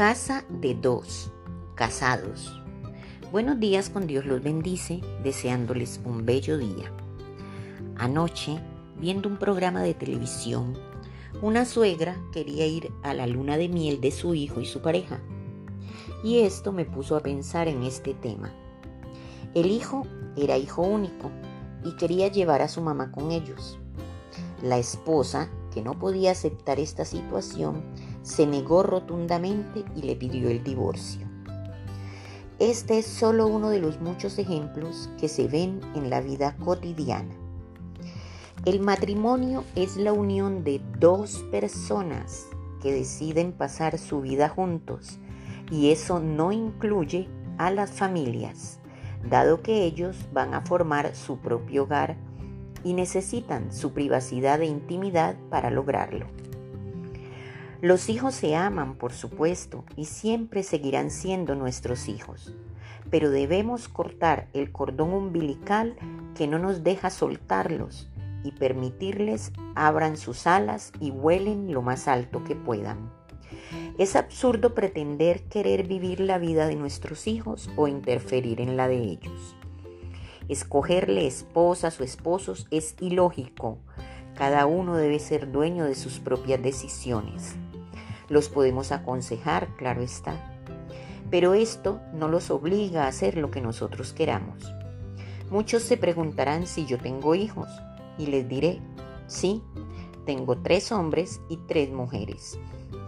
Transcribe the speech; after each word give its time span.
Casa 0.00 0.46
de 0.48 0.74
dos, 0.74 1.30
casados. 1.74 2.58
Buenos 3.30 3.60
días 3.60 3.90
con 3.90 4.06
Dios 4.06 4.24
los 4.24 4.42
bendice, 4.42 5.02
deseándoles 5.22 6.00
un 6.06 6.24
bello 6.24 6.56
día. 6.56 6.90
Anoche, 7.96 8.58
viendo 8.96 9.28
un 9.28 9.36
programa 9.36 9.82
de 9.82 9.92
televisión, 9.92 10.72
una 11.42 11.66
suegra 11.66 12.16
quería 12.32 12.66
ir 12.66 12.90
a 13.02 13.12
la 13.12 13.26
luna 13.26 13.58
de 13.58 13.68
miel 13.68 14.00
de 14.00 14.10
su 14.10 14.34
hijo 14.34 14.62
y 14.62 14.64
su 14.64 14.80
pareja. 14.80 15.20
Y 16.24 16.38
esto 16.38 16.72
me 16.72 16.86
puso 16.86 17.14
a 17.14 17.20
pensar 17.20 17.68
en 17.68 17.82
este 17.82 18.14
tema. 18.14 18.50
El 19.52 19.66
hijo 19.70 20.06
era 20.34 20.56
hijo 20.56 20.80
único 20.80 21.30
y 21.84 21.94
quería 21.96 22.28
llevar 22.28 22.62
a 22.62 22.68
su 22.68 22.80
mamá 22.80 23.12
con 23.12 23.32
ellos. 23.32 23.78
La 24.62 24.78
esposa, 24.78 25.50
que 25.74 25.82
no 25.82 25.98
podía 25.98 26.30
aceptar 26.30 26.80
esta 26.80 27.04
situación, 27.04 27.82
se 28.22 28.46
negó 28.46 28.82
rotundamente 28.82 29.84
y 29.96 30.02
le 30.02 30.16
pidió 30.16 30.48
el 30.48 30.62
divorcio. 30.62 31.26
Este 32.58 32.98
es 32.98 33.06
solo 33.06 33.46
uno 33.46 33.70
de 33.70 33.80
los 33.80 34.00
muchos 34.00 34.38
ejemplos 34.38 35.08
que 35.18 35.28
se 35.28 35.48
ven 35.48 35.80
en 35.94 36.10
la 36.10 36.20
vida 36.20 36.56
cotidiana. 36.56 37.34
El 38.66 38.80
matrimonio 38.80 39.64
es 39.74 39.96
la 39.96 40.12
unión 40.12 40.62
de 40.62 40.82
dos 40.98 41.42
personas 41.50 42.46
que 42.82 42.92
deciden 42.92 43.52
pasar 43.52 43.98
su 43.98 44.20
vida 44.20 44.50
juntos 44.50 45.18
y 45.70 45.90
eso 45.90 46.20
no 46.20 46.52
incluye 46.52 47.28
a 47.56 47.70
las 47.70 47.90
familias, 47.92 48.80
dado 49.28 49.62
que 49.62 49.84
ellos 49.84 50.16
van 50.32 50.52
a 50.52 50.60
formar 50.60 51.14
su 51.14 51.38
propio 51.38 51.84
hogar 51.84 52.18
y 52.84 52.92
necesitan 52.92 53.72
su 53.72 53.92
privacidad 53.92 54.60
e 54.60 54.66
intimidad 54.66 55.36
para 55.48 55.70
lograrlo. 55.70 56.26
Los 57.82 58.10
hijos 58.10 58.34
se 58.34 58.56
aman, 58.56 58.96
por 58.96 59.14
supuesto, 59.14 59.86
y 59.96 60.04
siempre 60.04 60.62
seguirán 60.62 61.10
siendo 61.10 61.54
nuestros 61.54 62.10
hijos, 62.10 62.54
pero 63.08 63.30
debemos 63.30 63.88
cortar 63.88 64.48
el 64.52 64.70
cordón 64.70 65.14
umbilical 65.14 65.96
que 66.34 66.46
no 66.46 66.58
nos 66.58 66.84
deja 66.84 67.08
soltarlos 67.08 68.10
y 68.44 68.52
permitirles 68.52 69.52
abran 69.74 70.18
sus 70.18 70.46
alas 70.46 70.92
y 71.00 71.10
vuelen 71.10 71.72
lo 71.72 71.80
más 71.80 72.06
alto 72.06 72.44
que 72.44 72.54
puedan. 72.54 73.10
Es 73.96 74.14
absurdo 74.14 74.74
pretender 74.74 75.44
querer 75.44 75.86
vivir 75.86 76.20
la 76.20 76.36
vida 76.36 76.66
de 76.66 76.76
nuestros 76.76 77.26
hijos 77.26 77.70
o 77.76 77.88
interferir 77.88 78.60
en 78.60 78.76
la 78.76 78.88
de 78.88 78.98
ellos. 78.98 79.56
Escogerle 80.50 81.26
esposas 81.26 81.98
o 81.98 82.04
esposos 82.04 82.66
es 82.70 82.94
ilógico. 83.00 83.78
Cada 84.34 84.66
uno 84.66 84.96
debe 84.96 85.18
ser 85.18 85.50
dueño 85.50 85.84
de 85.84 85.94
sus 85.94 86.20
propias 86.20 86.62
decisiones. 86.62 87.56
Los 88.30 88.48
podemos 88.48 88.92
aconsejar, 88.92 89.74
claro 89.76 90.02
está. 90.02 90.62
Pero 91.30 91.52
esto 91.52 92.00
no 92.14 92.28
los 92.28 92.50
obliga 92.50 93.04
a 93.04 93.08
hacer 93.08 93.36
lo 93.36 93.50
que 93.50 93.60
nosotros 93.60 94.12
queramos. 94.12 94.72
Muchos 95.50 95.82
se 95.82 95.96
preguntarán 95.96 96.68
si 96.68 96.86
yo 96.86 96.96
tengo 96.96 97.34
hijos 97.34 97.68
y 98.18 98.26
les 98.26 98.48
diré, 98.48 98.80
sí, 99.26 99.62
tengo 100.26 100.58
tres 100.58 100.92
hombres 100.92 101.40
y 101.48 101.56
tres 101.66 101.90
mujeres. 101.90 102.56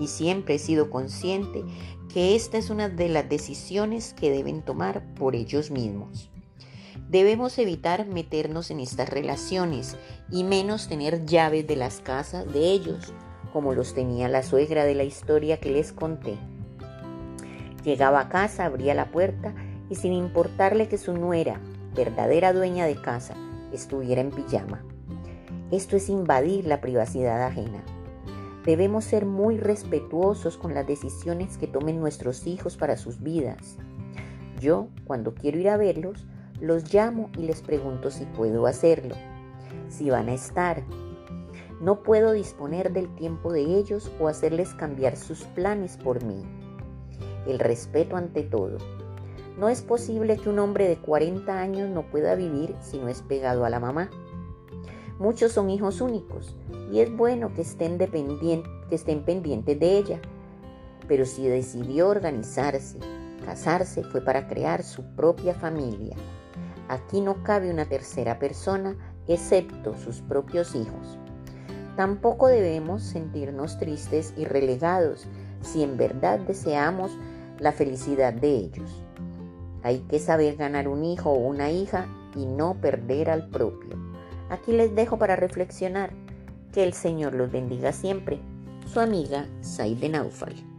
Y 0.00 0.08
siempre 0.08 0.56
he 0.56 0.58
sido 0.58 0.90
consciente 0.90 1.64
que 2.12 2.34
esta 2.34 2.58
es 2.58 2.68
una 2.68 2.88
de 2.88 3.08
las 3.08 3.28
decisiones 3.28 4.14
que 4.14 4.30
deben 4.30 4.62
tomar 4.62 5.14
por 5.14 5.36
ellos 5.36 5.70
mismos. 5.70 6.30
Debemos 7.08 7.58
evitar 7.58 8.06
meternos 8.08 8.72
en 8.72 8.80
estas 8.80 9.08
relaciones 9.08 9.96
y 10.32 10.42
menos 10.42 10.88
tener 10.88 11.26
llaves 11.26 11.64
de 11.68 11.76
las 11.76 12.00
casas 12.00 12.52
de 12.52 12.72
ellos 12.72 13.12
como 13.52 13.74
los 13.74 13.94
tenía 13.94 14.28
la 14.28 14.42
suegra 14.42 14.84
de 14.84 14.94
la 14.94 15.04
historia 15.04 15.58
que 15.58 15.70
les 15.70 15.92
conté. 15.92 16.38
Llegaba 17.84 18.20
a 18.20 18.28
casa, 18.28 18.64
abría 18.64 18.94
la 18.94 19.10
puerta 19.10 19.54
y 19.90 19.96
sin 19.96 20.12
importarle 20.12 20.88
que 20.88 20.98
su 20.98 21.12
nuera, 21.12 21.60
verdadera 21.94 22.52
dueña 22.52 22.86
de 22.86 22.96
casa, 22.96 23.34
estuviera 23.72 24.20
en 24.20 24.30
pijama. 24.30 24.84
Esto 25.70 25.96
es 25.96 26.08
invadir 26.08 26.66
la 26.66 26.80
privacidad 26.80 27.42
ajena. 27.42 27.82
Debemos 28.64 29.04
ser 29.04 29.26
muy 29.26 29.58
respetuosos 29.58 30.56
con 30.56 30.74
las 30.74 30.86
decisiones 30.86 31.58
que 31.58 31.66
tomen 31.66 31.98
nuestros 31.98 32.46
hijos 32.46 32.76
para 32.76 32.96
sus 32.96 33.20
vidas. 33.20 33.76
Yo, 34.60 34.88
cuando 35.04 35.34
quiero 35.34 35.58
ir 35.58 35.68
a 35.68 35.76
verlos, 35.76 36.26
los 36.60 36.94
llamo 36.94 37.30
y 37.36 37.42
les 37.42 37.60
pregunto 37.60 38.12
si 38.12 38.24
puedo 38.24 38.66
hacerlo, 38.66 39.16
si 39.88 40.10
van 40.10 40.28
a 40.28 40.34
estar, 40.34 40.84
no 41.80 42.02
puedo 42.02 42.32
disponer 42.32 42.92
del 42.92 43.14
tiempo 43.14 43.52
de 43.52 43.62
ellos 43.62 44.10
o 44.20 44.28
hacerles 44.28 44.74
cambiar 44.74 45.16
sus 45.16 45.44
planes 45.44 45.96
por 45.96 46.22
mí. 46.24 46.42
El 47.46 47.58
respeto 47.58 48.16
ante 48.16 48.42
todo. 48.42 48.78
No 49.58 49.68
es 49.68 49.82
posible 49.82 50.38
que 50.38 50.48
un 50.48 50.58
hombre 50.58 50.88
de 50.88 50.96
40 50.96 51.58
años 51.58 51.90
no 51.90 52.02
pueda 52.02 52.34
vivir 52.34 52.74
si 52.80 52.98
no 52.98 53.08
es 53.08 53.22
pegado 53.22 53.64
a 53.64 53.70
la 53.70 53.80
mamá. 53.80 54.10
Muchos 55.18 55.52
son 55.52 55.70
hijos 55.70 56.00
únicos 56.00 56.56
y 56.90 57.00
es 57.00 57.14
bueno 57.14 57.52
que 57.54 57.62
estén, 57.62 57.98
que 57.98 58.94
estén 58.94 59.24
pendientes 59.24 59.78
de 59.78 59.98
ella. 59.98 60.20
Pero 61.06 61.26
si 61.26 61.46
decidió 61.46 62.08
organizarse, 62.08 62.98
casarse, 63.44 64.02
fue 64.04 64.20
para 64.20 64.48
crear 64.48 64.82
su 64.82 65.02
propia 65.14 65.54
familia. 65.54 66.16
Aquí 66.88 67.20
no 67.20 67.42
cabe 67.42 67.70
una 67.70 67.84
tercera 67.84 68.38
persona 68.38 68.96
excepto 69.28 69.96
sus 69.96 70.20
propios 70.22 70.74
hijos. 70.74 71.18
Tampoco 71.96 72.48
debemos 72.48 73.02
sentirnos 73.02 73.78
tristes 73.78 74.32
y 74.36 74.44
relegados 74.44 75.26
si 75.60 75.82
en 75.82 75.96
verdad 75.96 76.38
deseamos 76.40 77.12
la 77.58 77.72
felicidad 77.72 78.32
de 78.32 78.56
ellos. 78.56 79.02
Hay 79.82 79.98
que 80.00 80.18
saber 80.18 80.56
ganar 80.56 80.88
un 80.88 81.04
hijo 81.04 81.30
o 81.30 81.38
una 81.38 81.70
hija 81.70 82.06
y 82.36 82.46
no 82.46 82.74
perder 82.80 83.30
al 83.30 83.48
propio. 83.48 83.96
Aquí 84.48 84.72
les 84.72 84.94
dejo 84.94 85.18
para 85.18 85.36
reflexionar. 85.36 86.10
Que 86.72 86.84
el 86.84 86.94
Señor 86.94 87.34
los 87.34 87.52
bendiga 87.52 87.92
siempre. 87.92 88.40
Su 88.86 89.00
amiga 89.00 89.46
Saide 89.60 90.08
Naufal. 90.08 90.71